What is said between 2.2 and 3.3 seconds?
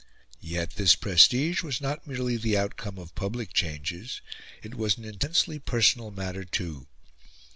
the outcome of